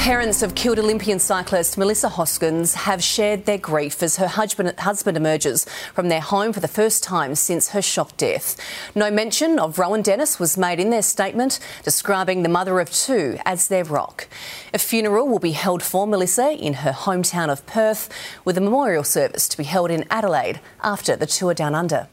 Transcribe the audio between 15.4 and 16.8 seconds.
held for Melissa in